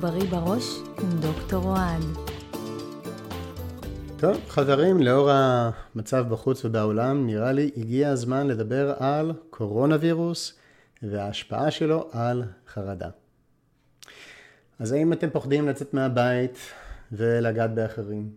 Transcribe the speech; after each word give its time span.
בריא 0.00 0.30
בראש 0.30 0.78
עם 1.02 1.20
דוקטור 1.20 1.64
אוהד. 1.64 2.02
טוב, 4.16 4.36
חברים, 4.48 5.02
לאור 5.02 5.30
המצב 5.30 6.24
בחוץ 6.28 6.64
ובעולם, 6.64 7.26
נראה 7.26 7.52
לי 7.52 7.70
הגיע 7.76 8.08
הזמן 8.08 8.46
לדבר 8.46 8.94
על 8.98 9.32
קורונה 9.50 9.96
וירוס 10.00 10.58
וההשפעה 11.02 11.70
שלו 11.70 12.08
על 12.12 12.44
חרדה. 12.68 13.08
אז 14.78 14.92
האם 14.92 15.12
אתם 15.12 15.30
פוחדים 15.30 15.68
לצאת 15.68 15.94
מהבית 15.94 16.58
ולגעת 17.12 17.74
באחרים? 17.74 18.30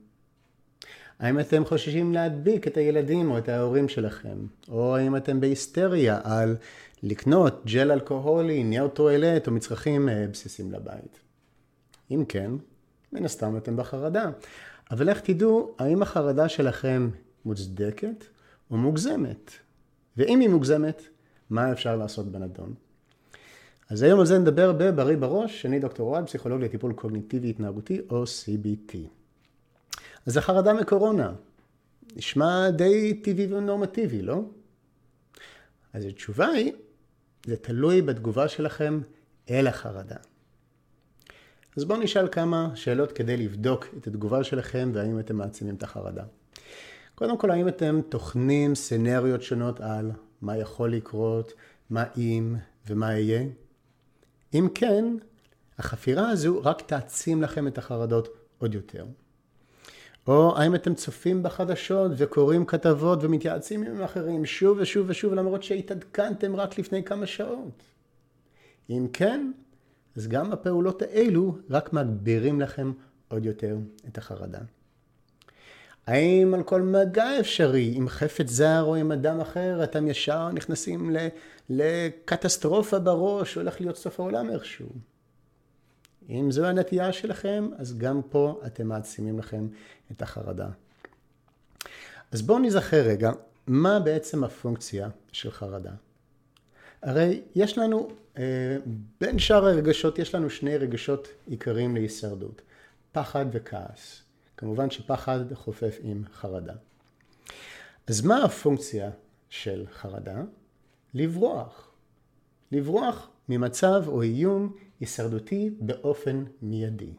האם 1.19 1.39
אתם 1.39 1.65
חוששים 1.65 2.13
להדביק 2.13 2.67
את 2.67 2.77
הילדים 2.77 3.31
או 3.31 3.37
את 3.37 3.49
ההורים 3.49 3.89
שלכם? 3.89 4.37
או 4.69 4.95
האם 4.95 5.15
אתם 5.15 5.39
בהיסטריה 5.39 6.19
על 6.23 6.55
לקנות 7.03 7.65
ג'ל 7.65 7.91
אלכוהולי, 7.91 8.63
נייר 8.63 8.87
טואלט 8.87 9.47
או 9.47 9.51
מצרכים 9.51 10.09
אה, 10.09 10.25
בסיסיים 10.31 10.71
לבית? 10.71 11.30
אם 12.11 12.25
כן, 12.25 12.51
מן 13.13 13.25
הסתם 13.25 13.57
אתם 13.57 13.77
בחרדה. 13.77 14.29
אבל 14.91 15.09
איך 15.09 15.19
תדעו 15.19 15.75
האם 15.79 16.01
החרדה 16.01 16.49
שלכם 16.49 17.09
מוצדקת 17.45 18.25
או 18.71 18.77
מוגזמת? 18.77 19.51
ואם 20.17 20.39
היא 20.39 20.49
מוגזמת, 20.49 21.01
מה 21.49 21.71
אפשר 21.71 21.95
לעשות 21.95 22.31
בנדון? 22.31 22.73
אז 23.89 24.01
היום 24.01 24.19
על 24.19 24.25
זה 24.25 24.39
נדבר 24.39 24.73
בבריא 24.73 25.17
בראש, 25.17 25.65
אני 25.65 25.79
דוקטור 25.79 26.09
אוהד, 26.09 26.25
פסיכולוג 26.25 26.61
לטיפול 26.61 26.93
קוגניטיבי 26.93 27.49
התנהגותי 27.49 28.01
או 28.09 28.23
CBT. 28.23 28.97
אז 30.25 30.33
זה 30.33 30.41
חרדה 30.41 30.73
מקורונה. 30.73 31.33
נשמע 32.15 32.69
די 32.69 33.13
טבעי 33.13 33.53
ונורמטיבי, 33.53 34.21
לא? 34.21 34.41
אז 35.93 36.05
התשובה 36.05 36.47
היא, 36.47 36.73
זה 37.45 37.57
תלוי 37.57 38.01
בתגובה 38.01 38.47
שלכם 38.47 39.01
אל 39.49 39.67
החרדה. 39.67 40.15
אז 41.77 41.85
בואו 41.85 41.99
נשאל 41.99 42.27
כמה 42.27 42.69
שאלות 42.75 43.11
כדי 43.11 43.37
לבדוק 43.37 43.85
את 43.97 44.07
התגובה 44.07 44.43
שלכם 44.43 44.91
והאם 44.93 45.19
אתם 45.19 45.35
מעצימים 45.35 45.75
את 45.75 45.83
החרדה. 45.83 46.23
קודם 47.15 47.37
כל, 47.37 47.51
האם 47.51 47.67
אתם 47.67 48.01
טוחנים 48.09 48.75
סצנריות 48.75 49.41
שונות 49.41 49.81
על 49.81 50.11
מה 50.41 50.57
יכול 50.57 50.93
לקרות, 50.93 51.53
מה 51.89 52.03
אם 52.17 52.55
ומה 52.87 53.13
יהיה? 53.13 53.43
אם 54.53 54.67
כן, 54.75 55.05
החפירה 55.77 56.29
הזו 56.29 56.61
רק 56.63 56.81
תעצים 56.81 57.41
לכם 57.41 57.67
את 57.67 57.77
החרדות 57.77 58.27
עוד 58.57 58.73
יותר. 58.73 59.05
או 60.27 60.57
האם 60.57 60.75
אתם 60.75 60.95
צופים 60.95 61.43
בחדשות 61.43 62.11
וקוראים 62.17 62.65
כתבות 62.65 63.19
ומתייעצים 63.21 63.83
עם 63.83 64.01
אחרים 64.01 64.45
שוב 64.45 64.77
ושוב 64.81 65.05
ושוב 65.09 65.33
למרות 65.33 65.63
שהתעדכנתם 65.63 66.55
רק 66.55 66.79
לפני 66.79 67.03
כמה 67.03 67.27
שעות? 67.27 67.83
אם 68.89 69.07
כן, 69.13 69.51
אז 70.15 70.27
גם 70.27 70.51
הפעולות 70.51 71.01
האלו 71.01 71.57
רק 71.69 71.93
מגבירים 71.93 72.61
לכם 72.61 72.91
עוד 73.27 73.45
יותר 73.45 73.77
את 74.07 74.17
החרדה. 74.17 74.59
האם 76.07 76.53
על 76.53 76.63
כל 76.63 76.81
מגע 76.81 77.39
אפשרי 77.39 77.91
עם 77.95 78.09
חפץ 78.09 78.49
זר 78.49 78.83
או 78.83 78.95
עם 78.95 79.11
אדם 79.11 79.41
אחר 79.41 79.83
אתם 79.83 80.07
ישר 80.07 80.51
נכנסים 80.51 81.15
לקטסטרופה 81.69 82.99
בראש, 82.99 83.55
הולך 83.55 83.81
להיות 83.81 83.97
סוף 83.97 84.19
העולם 84.19 84.49
איכשהו? 84.49 84.89
אם 86.29 86.51
זו 86.51 86.65
הנטייה 86.65 87.13
שלכם, 87.13 87.69
אז 87.77 87.97
גם 87.97 88.21
פה 88.29 88.61
אתם 88.65 88.87
מעצימים 88.87 89.39
לכם 89.39 89.67
את 90.11 90.21
החרדה. 90.21 90.67
אז 92.31 92.41
בואו 92.41 92.59
נזכר 92.59 93.01
רגע, 93.01 93.31
מה 93.67 93.99
בעצם 93.99 94.43
הפונקציה 94.43 95.09
של 95.31 95.51
חרדה? 95.51 95.91
הרי 97.01 97.41
יש 97.55 97.77
לנו, 97.77 98.09
אה, 98.37 98.77
בין 99.21 99.39
שאר 99.39 99.65
הרגשות, 99.65 100.19
יש 100.19 100.35
לנו 100.35 100.49
שני 100.49 100.77
רגשות 100.77 101.27
עיקריים 101.47 101.95
להישרדות, 101.95 102.61
פחד 103.11 103.45
וכעס. 103.51 104.21
כמובן 104.57 104.89
שפחד 104.89 105.53
חופף 105.53 105.99
עם 106.03 106.23
חרדה. 106.33 106.73
אז 108.07 108.21
מה 108.21 108.43
הפונקציה 108.43 109.09
של 109.49 109.85
חרדה? 109.91 110.41
לברוח. 111.13 111.91
לברוח 112.71 113.29
ממצב 113.49 114.03
או 114.07 114.21
איום 114.21 114.75
הישרדותי 114.99 115.69
באופן 115.79 116.43
מיידי. 116.61 117.13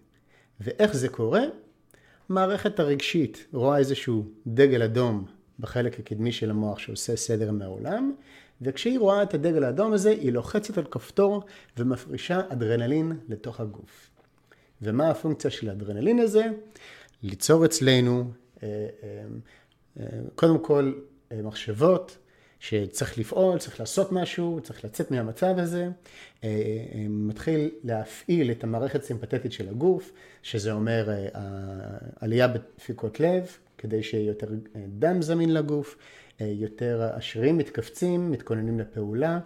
ואיך 0.60 0.96
זה 0.96 1.08
קורה? 1.08 1.42
מערכת 2.28 2.80
הרגשית 2.80 3.46
רואה 3.52 3.78
איזשהו 3.78 4.24
דגל 4.46 4.82
אדום 4.82 5.26
בחלק 5.58 6.00
הקדמי 6.00 6.32
של 6.32 6.50
המוח 6.50 6.78
שעושה 6.78 7.16
סדר 7.16 7.50
מהעולם, 7.50 8.14
וכשהיא 8.62 8.98
רואה 8.98 9.22
את 9.22 9.34
הדגל 9.34 9.64
האדום 9.64 9.92
הזה, 9.92 10.10
היא 10.10 10.32
לוחצת 10.32 10.78
על 10.78 10.84
כפתור 10.84 11.42
ומפרישה 11.76 12.40
אדרנלין 12.48 13.12
לתוך 13.28 13.60
הגוף. 13.60 14.10
ומה 14.82 15.10
הפונקציה 15.10 15.50
של 15.50 15.68
האדרנלין 15.68 16.18
הזה? 16.18 16.44
ליצור 17.22 17.64
אצלנו 17.64 18.30
אה, 18.62 18.68
אה, 19.02 19.24
אה, 20.00 20.06
קודם 20.34 20.58
כל 20.58 20.92
מחשבות 21.42 22.18
שצריך 22.62 23.18
לפעול, 23.18 23.58
צריך 23.58 23.80
לעשות 23.80 24.12
משהו, 24.12 24.60
צריך 24.62 24.84
לצאת 24.84 25.10
מהמצב 25.10 25.54
הזה, 25.58 25.88
מתחיל 27.08 27.70
להפעיל 27.84 28.50
את 28.50 28.64
המערכת 28.64 29.02
סימפתטית 29.02 29.52
של 29.52 29.68
הגוף, 29.68 30.12
שזה 30.42 30.72
אומר 30.72 31.08
עלייה 32.20 32.48
בדפיקות 32.48 33.20
לב, 33.20 33.46
כדי 33.78 34.02
שיהיה 34.02 34.26
יותר 34.26 34.46
דם 34.98 35.22
זמין 35.22 35.54
לגוף, 35.54 35.96
יותר 36.40 37.10
השרירים 37.14 37.58
מתכווצים, 37.58 38.30
מתכוננים 38.30 38.80
לפעולה, 38.80 39.38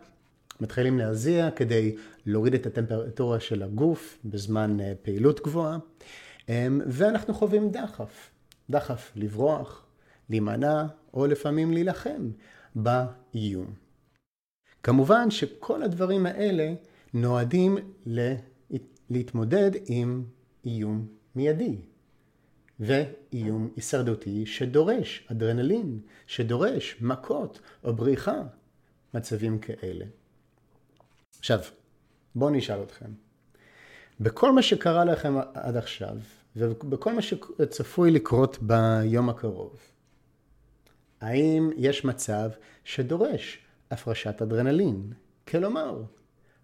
מתחילים 0.61 0.99
להזיע 0.99 1.51
כדי 1.51 1.97
להוריד 2.27 2.55
את 2.55 2.67
הטמפרטורה 2.67 3.41
של 3.41 3.63
הגוף 3.63 4.19
בזמן 4.25 4.77
פעילות 5.03 5.41
גבוהה. 5.41 5.79
אמ, 6.49 6.81
ואנחנו 6.87 7.35
חווים 7.35 7.71
דחף, 7.71 8.31
דחף 8.71 9.13
לברוח, 9.17 9.87
להימנע, 10.31 10.85
או 11.15 11.27
לפעמים 11.27 11.73
להילחם 11.73 12.31
באיום. 12.77 13.75
כמובן 14.83 15.31
שכל 15.31 15.83
הדברים 15.83 16.27
האלה 16.27 16.75
נועדים 17.15 17.77
להתמודד 19.11 19.71
עם 19.87 20.25
איום 20.65 21.07
מיידי, 21.35 21.77
ואיום 22.81 23.71
הישרדותי 23.77 24.47
שדורש 24.47 25.29
אדרנלין, 25.31 26.01
שדורש 26.27 26.97
מכות 27.01 27.61
או 27.85 27.97
בריחה, 27.97 28.43
מצבים 29.15 29.59
כאלה. 29.59 30.05
עכשיו, 31.39 31.61
בואו 32.35 32.51
נשאל 32.51 32.83
אתכם. 32.83 33.11
בכל 34.21 34.53
מה 34.53 34.63
שקרה 34.63 35.05
לכם 35.05 35.35
עד 35.55 35.77
עכשיו, 35.77 36.17
ובכל 36.57 37.13
מה 37.13 37.23
שצפוי 37.23 38.11
לקרות 38.11 38.59
ביום 38.63 39.29
הקרוב, 39.29 39.77
האם 41.21 41.71
יש 41.77 42.05
מצב 42.05 42.51
שדורש 42.85 43.59
הפרשת 43.91 44.43
אדרנלין? 44.43 45.13
כלומר, 45.49 46.03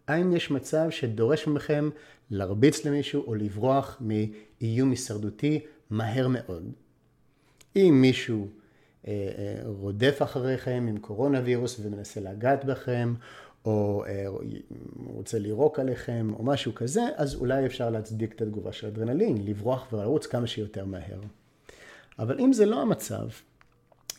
האם 0.08 0.36
יש 0.36 0.50
מצב 0.50 0.90
שדורש 0.90 1.46
מכם 1.46 1.90
להרביץ 2.30 2.84
למישהו 2.84 3.22
או 3.26 3.34
לברוח 3.34 4.00
מאיום 4.00 4.90
הישרדותי 4.90 5.60
מהר 5.90 6.28
מאוד? 6.28 6.72
אם 7.76 7.98
מישהו 8.00 8.48
אה, 9.06 9.12
אה, 9.38 9.62
רודף 9.64 10.18
אחריכם 10.22 10.86
עם 10.88 10.98
קורונה 10.98 11.40
וירוס 11.44 11.80
ומנסה 11.80 12.20
לגעת 12.20 12.64
בכם, 12.64 13.14
או 13.64 14.04
אה, 14.06 14.24
רוצה 15.06 15.38
לירוק 15.38 15.78
עליכם, 15.78 16.30
או 16.38 16.44
משהו 16.44 16.74
כזה, 16.74 17.02
אז 17.16 17.34
אולי 17.34 17.66
אפשר 17.66 17.90
להצדיק 17.90 18.34
את 18.34 18.42
התגובה 18.42 18.72
של 18.72 18.86
אדרנלין, 18.86 19.44
לברוח 19.44 19.92
ולרוץ 19.92 20.26
כמה 20.26 20.46
שיותר 20.46 20.84
מהר. 20.84 21.20
אבל 22.18 22.40
אם 22.40 22.52
זה 22.52 22.66
לא 22.66 22.82
המצב, 22.82 23.26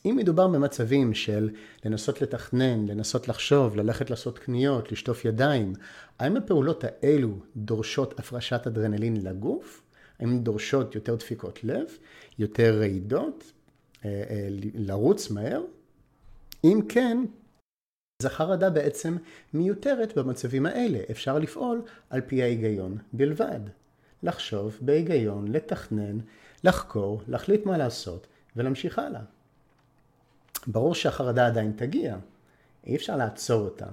אם 0.06 0.16
מדובר 0.16 0.48
במצבים 0.48 1.14
של 1.14 1.50
לנסות 1.86 2.22
לתכנן, 2.22 2.86
לנסות 2.86 3.28
לחשוב, 3.28 3.76
ללכת 3.76 4.10
לעשות 4.10 4.40
קניות, 4.40 4.92
לשטוף 4.92 5.26
ידיים, 5.26 5.74
האם 6.20 6.38
הפעולות 6.38 6.84
האלו 6.84 7.40
דורשות 7.56 8.20
הפרשת 8.20 8.68
אדרנלין 8.68 9.24
לגוף? 9.24 9.82
האם 10.20 10.40
דורשות 10.40 10.96
יותר 10.96 11.16
דפיקות 11.16 11.64
לב, 11.64 11.86
יותר 12.40 12.80
רעידות, 12.80 13.52
אה, 14.06 14.10
אה, 14.30 14.48
לרוץ 14.76 15.32
מהר? 15.32 15.62
אם 16.64 16.80
כן, 16.90 17.18
אז 18.22 18.26
החרדה 18.26 18.70
בעצם 18.70 19.18
מיותרת 19.54 20.18
במצבים 20.18 20.66
האלה. 20.66 21.00
אפשר 21.12 21.40
לפעול 21.40 21.82
על 22.10 22.22
פי 22.22 22.44
ההיגיון 22.44 22.98
בלבד. 23.14 23.60
לחשוב 24.24 24.78
בהיגיון, 24.82 25.48
לתכנן, 25.48 26.18
לחקור, 26.64 27.22
להחליט 27.28 27.66
מה 27.66 27.78
לעשות 27.78 28.28
ולהמשיך 28.56 29.00
הלאה. 29.00 29.22
ברור 30.68 30.96
שהחרדה 30.96 31.48
עדיין 31.48 31.72
תגיע, 31.76 32.16
אי 32.88 32.96
אפשר 32.96 33.16
לעצור 33.16 33.62
אותה. 33.62 33.86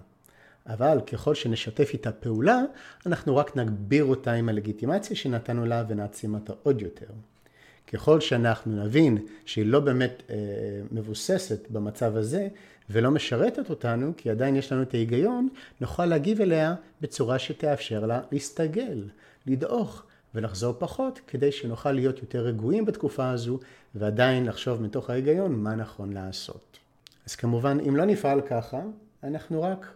אבל 0.67 1.01
ככל 1.07 1.35
שנשתף 1.35 1.91
איתה 1.93 2.13
פעולה, 2.13 2.61
אנחנו 3.07 3.37
רק 3.37 3.57
נגביר 3.57 4.05
אותה 4.05 4.33
עם 4.33 4.49
הלגיטימציה 4.49 5.17
שנתנו 5.17 5.67
לה 5.67 5.85
ונעצים 5.89 6.35
אותה 6.35 6.53
עוד 6.63 6.83
יותר. 6.83 7.07
ככל 7.93 8.21
שאנחנו 8.21 8.85
נבין 8.85 9.19
שהיא 9.45 9.67
לא 9.67 9.81
באמת 9.81 10.23
אה, 10.31 10.37
מבוססת 10.93 11.71
במצב 11.71 12.17
הזה, 12.17 12.49
ולא 12.91 13.11
משרתת 13.11 13.71
אותנו, 13.71 14.13
כי 14.17 14.31
עדיין 14.31 14.57
יש 14.57 14.73
לנו 14.73 14.83
את 14.83 14.95
ההיגיון, 14.95 15.49
נוכל 15.81 16.07
להגיב 16.07 16.41
אליה 16.41 16.75
בצורה 17.01 17.39
שתאפשר 17.39 18.07
לה 18.07 18.21
להסתגל, 18.33 19.05
לדעוך 19.47 20.03
ולחזור 20.35 20.75
פחות, 20.79 21.21
כדי 21.27 21.53
שנוכל 21.53 21.93
להיות 21.93 22.19
יותר 22.19 22.41
רגועים 22.41 22.85
בתקופה 22.85 23.31
הזו, 23.31 23.59
ועדיין 23.95 24.47
לחשוב 24.47 24.83
מתוך 24.83 25.11
ההיגיון 25.11 25.55
מה 25.55 25.75
נכון 25.75 26.13
לעשות. 26.13 26.79
אז 27.27 27.35
כמובן, 27.35 27.79
אם 27.89 27.97
לא 27.97 28.05
נפעל 28.05 28.41
ככה, 28.41 28.83
אנחנו 29.25 29.63
רק 29.63 29.87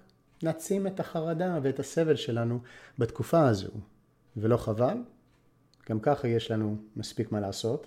נעצים 0.43 0.87
את 0.87 1.01
החרדה 1.01 1.59
ואת 1.63 1.79
הסבל 1.79 2.17
שלנו 2.17 2.59
בתקופה 2.99 3.49
הזו. 3.49 3.71
ולא 4.37 4.57
חבל, 4.57 4.97
גם 5.91 6.01
ככה 6.01 6.29
יש 6.29 6.51
לנו 6.51 6.77
מספיק 6.97 7.33
מה 7.33 7.41
לעשות, 7.41 7.87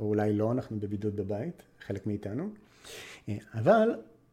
או 0.00 0.04
אולי 0.04 0.32
לא, 0.32 0.52
אנחנו 0.52 0.80
בבידוד 0.80 1.16
בבית, 1.16 1.62
חלק 1.86 2.06
מאיתנו, 2.06 2.50
אבל 3.54 3.88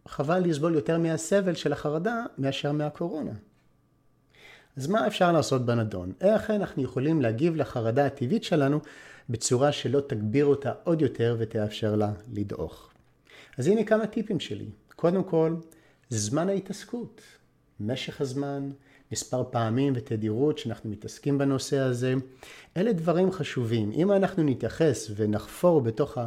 חבל 0.07 0.39
לסבול 0.39 0.75
יותר 0.75 0.97
מהסבל 0.97 1.56
של 1.56 1.73
החרדה 1.73 2.23
מאשר 2.38 2.71
מהקורונה. 2.71 3.31
אז 4.79 4.87
מה 4.87 5.07
אפשר 5.07 5.31
לעשות 5.31 5.65
בנדון? 5.65 6.11
איך 6.21 6.49
אנחנו 6.49 6.83
יכולים 6.83 7.21
להגיב 7.21 7.55
לחרדה 7.55 8.05
הטבעית 8.05 8.43
שלנו 8.43 8.79
בצורה 9.29 9.71
שלא 9.71 9.99
תגביר 10.07 10.45
אותה 10.45 10.71
עוד 10.83 11.01
יותר 11.01 11.35
ותאפשר 11.39 11.95
לה 11.95 12.11
לדעוך? 12.33 12.89
אז 13.57 13.67
הנה 13.67 13.83
כמה 13.83 14.07
טיפים 14.07 14.39
שלי. 14.39 14.69
קודם 14.95 15.23
כל, 15.23 15.55
זמן 16.09 16.49
ההתעסקות, 16.49 17.21
משך 17.79 18.21
הזמן, 18.21 18.69
מספר 19.11 19.43
פעמים 19.51 19.93
ותדירות 19.95 20.57
שאנחנו 20.57 20.89
מתעסקים 20.89 21.37
בנושא 21.37 21.77
הזה. 21.77 22.13
אלה 22.77 22.93
דברים 22.93 23.31
חשובים. 23.31 23.91
אם 23.91 24.11
אנחנו 24.11 24.43
נתייחס 24.43 25.11
ונחפור 25.15 25.81
בתוך 25.81 26.17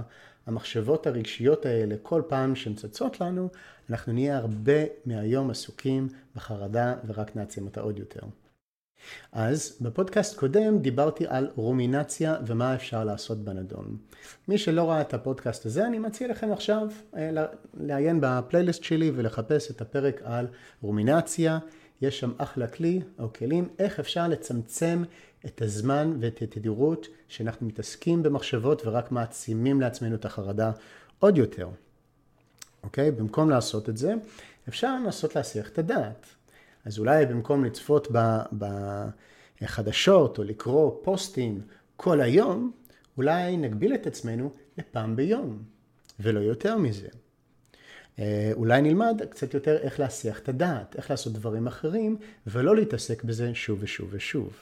המחשבות 0.46 1.06
הרגשיות 1.06 1.66
האלה 1.66 1.94
כל 2.02 2.22
פעם 2.28 2.56
שהן 2.56 2.75
צצות 2.75 3.20
לנו, 3.20 3.48
אנחנו 3.90 4.12
נהיה 4.12 4.38
הרבה 4.38 4.82
מהיום 5.06 5.50
עסוקים 5.50 6.08
בחרדה 6.37 6.94
ורק 7.06 7.37
נעצים 7.37 7.64
אותה 7.64 7.81
עוד 7.81 7.98
יותר. 7.98 8.20
אז 9.32 9.78
בפודקאסט 9.81 10.38
קודם 10.38 10.78
דיברתי 10.78 11.25
על 11.28 11.50
רומינציה 11.56 12.37
ומה 12.46 12.75
אפשר 12.75 13.04
לעשות 13.04 13.38
בנדון. 13.38 13.96
מי 14.49 14.58
שלא 14.58 14.90
ראה 14.90 15.00
את 15.00 15.14
הפודקאסט 15.14 15.66
הזה, 15.66 15.87
אני 15.87 15.99
מציע 15.99 16.28
לכם 16.28 16.52
עכשיו 16.52 16.88
אה, 17.16 17.31
לעיין 17.75 18.19
בפלייליסט 18.22 18.82
שלי 18.82 19.12
ולחפש 19.14 19.70
את 19.70 19.81
הפרק 19.81 20.20
על 20.25 20.46
רומינציה. 20.82 21.58
יש 22.02 22.20
שם 22.20 22.32
אחלה 22.38 22.66
כלי 22.66 23.00
או 23.19 23.32
כלים 23.32 23.69
איך 23.78 24.00
אפשר 24.00 24.28
לצמצם 24.28 25.02
את 25.46 25.62
הזמן 25.62 26.16
ואת 26.20 26.43
התדירות 26.43 27.06
שאנחנו 27.28 27.66
מתעסקים 27.66 28.22
במחשבות 28.22 28.82
ורק 28.87 29.12
מעצימים 29.12 29.81
לעצמנו 29.81 30.14
את 30.14 30.25
החרדה 30.25 30.72
עוד 31.19 31.38
יותר. 31.38 31.69
אוקיי? 32.82 33.10
במקום 33.10 33.50
לעשות 33.50 33.88
את 33.88 33.96
זה, 33.96 34.14
אפשר 34.69 34.94
לנסות 34.96 35.37
להסיח 35.37 35.69
את 35.69 35.78
הדעת. 35.78 36.26
אז 36.84 36.99
אולי 36.99 37.26
במקום 37.26 37.64
לצפות 37.64 38.08
בחדשות 39.61 40.38
או 40.38 40.44
לקרוא 40.44 40.93
פוסטים 41.02 41.61
כל 41.96 42.20
היום, 42.20 42.73
אולי 43.17 43.56
נגביל 43.56 43.94
את 43.94 44.06
עצמנו 44.06 44.52
לפעם 44.79 45.17
ביום, 45.17 45.62
ולא 46.20 46.40
יותר 46.40 46.79
מזה. 46.79 47.08
אה, 48.19 48.50
אולי 48.55 48.82
נלמד 48.82 49.23
קצת 49.31 49.55
יותר 49.55 49.76
איך 49.76 50.00
להסיח 50.00 50.38
את 50.38 50.49
הדעת, 50.49 50.96
איך 50.96 51.11
לעשות 51.11 51.32
דברים 51.32 51.67
אחרים, 51.67 52.17
ולא 52.46 52.76
להתעסק 52.76 53.25
בזה 53.25 53.55
שוב 53.55 53.79
ושוב 53.82 54.08
ושוב. 54.12 54.52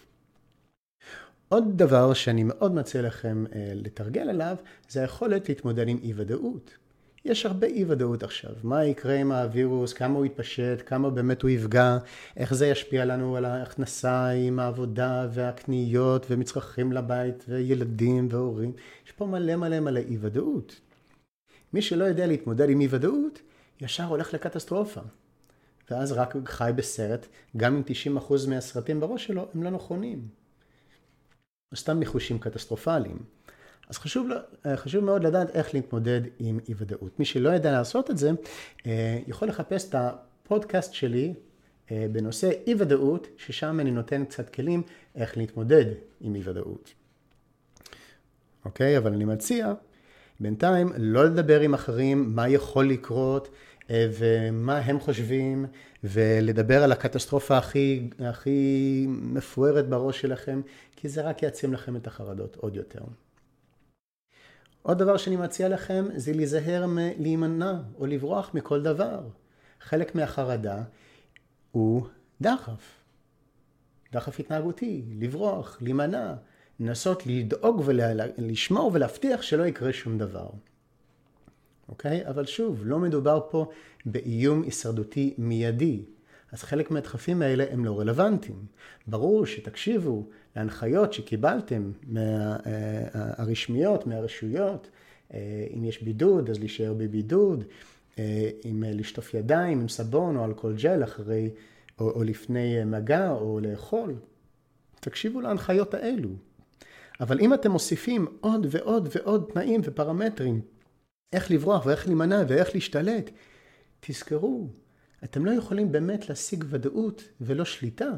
עוד 1.49 1.79
דבר 1.79 2.15
שאני 2.15 2.43
מאוד 2.43 2.75
מציע 2.75 3.03
לכם 3.03 3.45
אה, 3.55 3.73
לתרגל 3.75 4.29
עליו, 4.29 4.57
זה 4.89 5.01
היכולת 5.01 5.49
להתמודד 5.49 5.89
עם 5.89 5.99
אי 6.03 6.13
ודאות. 6.17 6.77
יש 7.25 7.47
הרבה 7.47 7.67
אי 7.67 7.85
ודאות 7.85 8.23
עכשיו. 8.23 8.51
מה 8.63 8.85
יקרה 8.85 9.15
עם 9.15 9.33
הווירוס, 9.33 9.93
כמה 9.93 10.19
הוא 10.19 10.27
יתפשט, 10.27 10.83
כמה 10.87 11.11
באמת 11.11 11.43
הוא 11.43 11.51
יפגע, 11.51 11.99
איך 12.37 12.55
זה 12.55 12.67
ישפיע 12.67 13.05
לנו 13.05 13.37
על 13.37 13.45
ההכנסה 13.45 14.29
עם 14.29 14.59
העבודה 14.59 15.29
והקניות 15.31 16.27
ומצרכים 16.31 16.93
לבית 16.93 17.45
וילדים 17.49 18.29
והורים. 18.31 18.73
יש 19.07 19.13
פה 19.13 19.27
מלא 19.27 19.57
מלא 19.57 19.81
מלא 19.81 20.01
אי 20.01 20.17
ודאות. 20.21 20.81
מי 21.73 21.83
שלא 21.83 22.05
יודע 22.05 22.27
להתמודד 22.27 22.71
עם 22.71 22.81
אי 22.81 22.87
ודאות, 22.91 23.41
ישר 23.81 24.05
הולך 24.05 24.35
לקטסטרופה. 24.35 25.01
ואז 25.91 26.13
רק 26.13 26.35
חי 26.45 26.71
בסרט, 26.77 27.27
גם 27.57 27.77
אם 27.77 27.83
90% 28.19 28.49
מהסרטים 28.49 29.01
בראש 29.01 29.27
שלו 29.27 29.49
הם 29.55 29.63
לא 29.63 29.71
נכונים. 29.71 30.29
או 31.73 31.77
סתם 31.77 31.99
ניחושים 31.99 32.39
קטסטרופליים. 32.39 33.19
אז 33.91 33.99
חשוב, 33.99 34.29
חשוב 34.77 35.05
מאוד 35.05 35.25
לדעת 35.25 35.51
איך 35.57 35.75
להתמודד 35.75 36.21
עם 36.39 36.59
אי 36.69 36.75
ודאות. 36.77 37.19
מי 37.19 37.25
שלא 37.25 37.51
ידע 37.51 37.73
לעשות 37.73 38.11
את 38.11 38.19
זה, 38.19 38.31
אה, 38.87 39.19
יכול 39.27 39.49
לחפש 39.49 39.89
את 39.89 39.95
הפודקאסט 39.95 40.95
שלי 40.95 41.35
אה, 41.91 42.07
בנושא 42.13 42.51
אי 42.67 42.75
ודאות, 42.79 43.29
ששם 43.37 43.81
אני 43.81 43.91
נותן 43.91 44.25
קצת 44.25 44.55
כלים 44.55 44.83
איך 45.15 45.37
להתמודד 45.37 45.85
עם 46.21 46.35
אי 46.35 46.41
ודאות. 46.45 46.93
אוקיי? 48.65 48.99
אבל 48.99 49.13
אני 49.13 49.25
מציע 49.25 49.73
בינתיים 50.41 50.93
לא 50.97 51.25
לדבר 51.25 51.61
עם 51.61 51.75
אחרים 51.75 52.37
מה 52.37 52.49
יכול 52.49 52.89
לקרות 52.89 53.49
אה, 53.91 54.09
ומה 54.13 54.79
הם 54.79 55.01
חושבים, 55.01 55.67
ולדבר 56.05 56.83
על 56.83 56.93
הקטסטרופה 56.93 57.59
הכי, 57.59 58.11
הכי 58.19 59.07
מפוארת 59.09 59.89
בראש 59.89 60.21
שלכם, 60.21 60.61
כי 60.97 61.09
זה 61.09 61.23
רק 61.23 61.43
יעצים 61.43 61.73
לכם 61.73 61.97
את 61.97 62.07
החרדות 62.07 62.57
עוד 62.57 62.77
יותר. 62.77 63.01
עוד 64.83 64.99
דבר 64.99 65.17
שאני 65.17 65.37
מציע 65.37 65.69
לכם 65.69 66.05
זה 66.17 66.33
להיזהר 66.33 66.87
מלהימנע 66.87 67.75
או 67.99 68.07
לברוח 68.07 68.51
מכל 68.55 68.83
דבר. 68.83 69.21
חלק 69.81 70.15
מהחרדה 70.15 70.83
הוא 71.73 72.07
דחף. 72.41 73.01
דחף 74.13 74.41
התנהגותי, 74.41 75.03
לברוח, 75.19 75.79
להימנע, 75.81 76.35
לנסות 76.81 77.27
לדאוג 77.27 77.83
ולשמור 77.87 78.91
ולהבטיח 78.95 79.43
שלא 79.43 79.65
יקרה 79.67 79.93
שום 79.93 80.19
דבר. 80.19 80.49
אוקיי? 81.89 82.29
אבל 82.29 82.47
שוב, 82.47 82.83
לא 82.85 82.99
מדובר 82.99 83.41
פה 83.51 83.71
באיום 84.07 84.63
הישרדותי 84.63 85.35
מיידי. 85.39 86.05
אז 86.53 86.63
חלק 86.63 86.91
מהדחפים 86.91 87.43
האלה 87.43 87.65
הם 87.71 87.85
לא 87.85 88.01
רלוונטיים. 88.01 88.65
ברור 89.07 89.47
שתקשיבו 89.47 90.27
להנחיות 90.57 91.13
שקיבלתם 91.13 91.93
מה, 92.07 92.57
אה, 92.67 93.07
הרשמיות, 93.13 94.07
מהרשויות, 94.07 94.91
אה, 95.35 95.67
אם 95.77 95.85
יש 95.85 96.03
בידוד, 96.03 96.51
אז 96.51 96.59
להישאר 96.59 96.95
בבידוד, 96.95 97.65
אה, 98.19 98.51
אם 98.65 98.85
לשטוף 98.87 99.35
ידיים 99.35 99.81
עם 99.81 99.89
סבון 99.89 100.37
או 100.37 100.45
אלכוהול 100.45 100.77
ג'ל 100.77 101.05
אחרי 101.05 101.51
או, 101.99 102.11
או 102.11 102.25
לפני 102.25 102.85
מגע 102.85 103.31
או 103.31 103.61
לאכול. 103.63 104.15
תקשיבו 105.01 105.41
להנחיות 105.41 105.95
האלו. 105.95 106.31
אבל 107.21 107.41
אם 107.41 107.55
אתם 107.55 107.71
מוסיפים 107.71 108.27
עוד 108.41 108.67
ועוד 108.71 109.09
ועוד 109.15 109.51
תנאים 109.53 109.81
ופרמטרים, 109.85 110.61
איך 111.33 111.51
לברוח 111.51 111.87
ואיך 111.87 112.07
להימנע 112.07 112.43
ואיך 112.49 112.75
להשתלט, 112.75 113.31
תזכרו, 114.01 114.69
אתם 115.25 115.47
לא 115.47 115.51
יכולים 115.51 115.93
באמת 115.93 116.29
להשיג 116.29 116.65
ודאות 116.69 117.23
ולא 117.41 117.65
שליטה. 117.65 118.11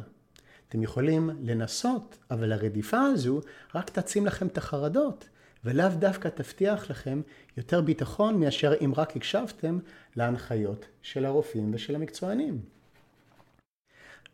אתם 0.68 0.82
יכולים 0.82 1.30
לנסות, 1.42 2.18
אבל 2.30 2.52
הרדיפה 2.52 3.00
הזו 3.00 3.40
רק 3.74 3.90
תעצים 3.90 4.26
לכם 4.26 4.46
את 4.46 4.58
החרדות, 4.58 5.28
ולאו 5.64 5.88
דווקא 5.98 6.28
תבטיח 6.28 6.90
לכם 6.90 7.20
יותר 7.56 7.80
ביטחון 7.80 8.40
מאשר 8.40 8.72
אם 8.84 8.92
רק 8.96 9.16
הקשבתם 9.16 9.78
להנחיות 10.16 10.86
של 11.02 11.24
הרופאים 11.24 11.70
ושל 11.74 11.94
המקצוענים. 11.94 12.60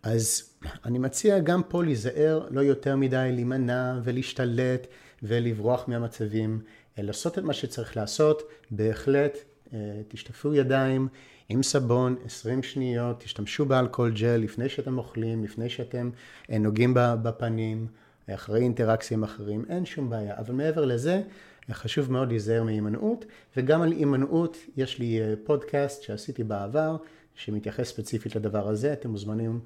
אז 0.02 0.42
אני 0.84 0.98
מציע 0.98 1.38
גם 1.38 1.62
פה 1.62 1.84
להיזהר 1.84 2.48
לא 2.50 2.60
יותר 2.60 2.96
מדי 2.96 3.30
להימנע 3.32 4.00
ולהשתלט 4.04 4.86
ולברוח 5.22 5.88
מהמצבים, 5.88 6.62
לעשות 6.98 7.38
את 7.38 7.44
מה 7.44 7.52
שצריך 7.52 7.96
לעשות, 7.96 8.42
בהחלט 8.70 9.38
אה, 9.72 9.78
תשטפו 10.08 10.54
ידיים 10.54 11.08
עם 11.48 11.62
סבון 11.62 12.16
20 12.24 12.62
שניות, 12.62 13.20
תשתמשו 13.20 13.64
באלכוהול 13.64 14.12
ג'ל 14.12 14.36
לפני 14.36 14.68
שאתם 14.68 14.98
אוכלים, 14.98 15.44
לפני 15.44 15.70
שאתם 15.70 16.10
אה, 16.50 16.58
נוגעים 16.58 16.94
בפנים, 16.96 17.86
אחרי 18.30 18.60
אינטראקציה 18.60 19.16
עם 19.16 19.24
אחרים, 19.24 19.64
אין 19.68 19.86
שום 19.86 20.10
בעיה. 20.10 20.38
אבל 20.38 20.54
מעבר 20.54 20.84
לזה, 20.84 21.22
חשוב 21.70 22.12
מאוד 22.12 22.28
להיזהר 22.28 22.62
מהימנעות, 22.62 23.24
וגם 23.56 23.82
על 23.82 23.92
הימנעות 23.92 24.56
יש 24.76 24.98
לי 24.98 25.20
אה, 25.20 25.34
פודקאסט 25.44 26.02
שעשיתי 26.02 26.44
בעבר, 26.44 26.96
שמתייחס 27.34 27.88
ספציפית 27.88 28.36
לדבר 28.36 28.68
הזה, 28.68 28.92
אתם 28.92 29.10
מוזמנים 29.10 29.60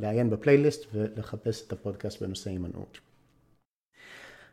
לעיין 0.00 0.30
בפלייליסט 0.30 0.86
ולחפש 0.94 1.66
את 1.66 1.72
הפודקאסט 1.72 2.22
בנושא 2.22 2.50
הימנעות. 2.50 3.09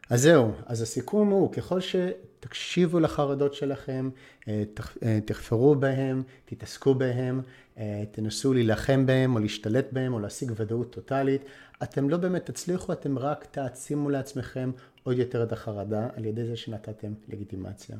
אז 0.09 0.21
זהו, 0.21 0.51
אז 0.65 0.81
הסיכום 0.81 1.29
הוא, 1.29 1.53
ככל 1.53 1.79
שתקשיבו 1.81 2.99
לחרדות 2.99 3.53
שלכם, 3.53 4.09
אה, 4.47 4.63
אה, 5.03 5.19
תחפרו 5.25 5.75
בהם, 5.75 6.23
תתעסקו 6.45 6.95
בהם, 6.95 7.41
אה, 7.77 8.03
תנסו 8.11 8.53
להילחם 8.53 9.05
בהם 9.05 9.35
או 9.35 9.39
להשתלט 9.39 9.85
בהם 9.91 10.13
או 10.13 10.19
להשיג 10.19 10.51
ודאות 10.55 10.93
טוטאלית, 10.93 11.41
אתם 11.83 12.09
לא 12.09 12.17
באמת 12.17 12.45
תצליחו, 12.45 12.93
אתם 12.93 13.19
רק 13.19 13.45
תעצימו 13.51 14.09
לעצמכם 14.09 14.71
עוד 15.03 15.17
יותר 15.17 15.43
את 15.43 15.51
החרדה 15.51 16.07
על 16.15 16.25
ידי 16.25 16.45
זה 16.45 16.57
שנתתם 16.57 17.13
לגיטימציה. 17.27 17.97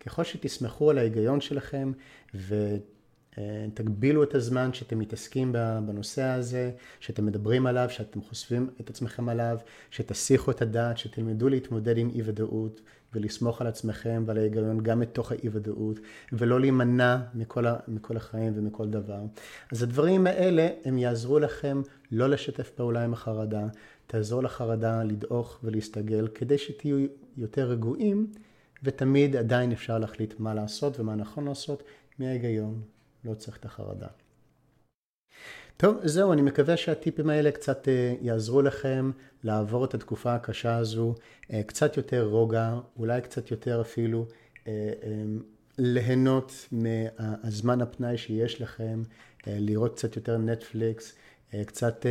ככל 0.00 0.24
שתסמכו 0.24 0.90
על 0.90 0.98
ההיגיון 0.98 1.40
שלכם 1.40 1.92
ו... 2.34 2.76
תגבילו 3.74 4.22
את 4.22 4.34
הזמן 4.34 4.72
שאתם 4.72 4.98
מתעסקים 4.98 5.52
בנושא 5.86 6.22
הזה, 6.22 6.70
שאתם 7.00 7.26
מדברים 7.26 7.66
עליו, 7.66 7.86
שאתם 7.90 8.22
חושפים 8.22 8.70
את 8.80 8.90
עצמכם 8.90 9.28
עליו, 9.28 9.58
שתסיחו 9.90 10.50
את 10.50 10.62
הדעת, 10.62 10.98
שתלמדו 10.98 11.48
להתמודד 11.48 11.98
עם 11.98 12.10
אי 12.14 12.22
ודאות 12.24 12.80
ולסמוך 13.14 13.60
על 13.60 13.66
עצמכם 13.66 14.22
ועל 14.26 14.38
ההיגיון 14.38 14.80
גם 14.82 15.00
מתוך 15.00 15.32
האי 15.32 15.48
ודאות, 15.52 16.00
ולא 16.32 16.60
להימנע 16.60 17.16
מכל, 17.34 17.64
מכל 17.88 18.16
החיים 18.16 18.52
ומכל 18.56 18.88
דבר. 18.88 19.20
אז 19.72 19.82
הדברים 19.82 20.26
האלה, 20.26 20.68
הם 20.84 20.98
יעזרו 20.98 21.38
לכם 21.38 21.82
לא 22.12 22.28
לשתף 22.28 22.70
פעולה 22.70 23.04
עם 23.04 23.12
החרדה, 23.12 23.66
תעזור 24.06 24.42
לחרדה 24.42 25.02
לדעוך 25.02 25.58
ולהסתגל, 25.64 26.28
כדי 26.34 26.58
שתהיו 26.58 27.06
יותר 27.36 27.68
רגועים, 27.68 28.26
ותמיד 28.82 29.36
עדיין 29.36 29.72
אפשר 29.72 29.98
להחליט 29.98 30.34
מה 30.38 30.54
לעשות 30.54 31.00
ומה 31.00 31.14
נכון 31.14 31.44
לעשות 31.44 31.82
מההיגיון. 32.18 32.93
לא 33.24 33.34
צריך 33.34 33.56
את 33.56 33.64
החרדה. 33.64 34.06
טוב, 35.76 36.06
זהו, 36.06 36.32
אני 36.32 36.42
מקווה 36.42 36.76
שהטיפים 36.76 37.30
האלה 37.30 37.50
קצת 37.50 37.84
uh, 37.84 38.24
יעזרו 38.24 38.62
לכם 38.62 39.10
לעבור 39.44 39.84
את 39.84 39.94
התקופה 39.94 40.34
הקשה 40.34 40.76
הזו, 40.76 41.14
uh, 41.42 41.54
קצת 41.66 41.96
יותר 41.96 42.24
רוגע, 42.24 42.74
אולי 42.96 43.20
קצת 43.20 43.50
יותר 43.50 43.80
אפילו 43.80 44.26
um, 44.64 44.68
ליהנות 45.78 46.68
מהזמן 46.72 47.80
הפנאי 47.80 48.18
שיש 48.18 48.60
לכם, 48.60 49.02
לראות 49.46 49.96
קצת 49.96 50.16
יותר 50.16 50.38
נטפליקס, 50.38 51.14
קצת 51.66 52.06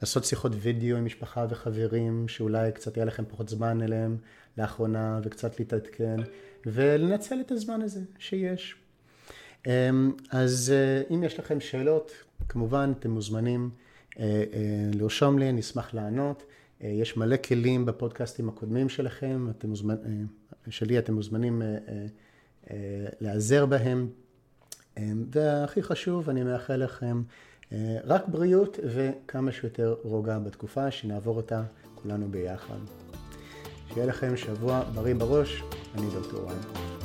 לעשות 0.00 0.24
שיחות 0.24 0.52
וידאו 0.60 0.96
עם 0.96 1.04
משפחה 1.04 1.46
וחברים, 1.50 2.28
שאולי 2.28 2.72
קצת 2.72 2.96
יהיה 2.96 3.06
לכם 3.06 3.24
פחות 3.28 3.48
זמן 3.48 3.82
אליהם 3.82 4.16
לאחרונה, 4.58 5.20
וקצת 5.22 5.58
להתעדכן, 5.58 6.16
ולנצל 6.66 7.40
את 7.40 7.50
הזמן 7.50 7.82
הזה 7.82 8.00
שיש. 8.18 8.79
אמ, 9.66 10.12
אז 10.30 10.72
אה, 10.74 11.14
אם 11.14 11.24
יש 11.24 11.38
לכם 11.38 11.60
שאלות, 11.60 12.12
כמובן 12.48 12.92
אתם 12.98 13.10
מוזמנים 13.10 13.70
אה, 14.18 14.24
אה, 14.24 14.90
לרשום 14.94 15.38
לי, 15.38 15.50
אני 15.50 15.60
אשמח 15.60 15.94
לענות. 15.94 16.42
יש 16.80 17.16
מלא 17.16 17.36
כלים 17.36 17.86
בפודקאסטים 17.86 18.48
הקודמים 18.48 18.88
שלכם, 18.88 19.46
אתם 19.50 19.68
מוזמנ... 19.68 19.96
שלי, 20.68 20.98
אתם 20.98 21.14
מוזמנים 21.14 21.62
להיעזר 23.20 23.66
בהם. 23.66 24.08
אמ, 24.98 25.24
והכי 25.32 25.82
חשוב, 25.82 26.30
אני 26.30 26.42
מאחל 26.42 26.76
לכם 26.76 27.22
רק 28.04 28.28
בריאות 28.28 28.78
וכמה 28.84 29.52
שיותר 29.52 29.94
רוגע 30.02 30.38
בתקופה, 30.38 30.90
שנעבור 30.90 31.36
אותה 31.36 31.62
כולנו 31.94 32.28
ביחד. 32.30 32.78
שיהיה 33.88 34.06
לכם 34.06 34.36
שבוע 34.36 34.82
בריא 34.94 35.14
בראש, 35.14 35.62
אני 35.94 36.06
דוקטור 36.14 36.50
רן. 36.50 36.99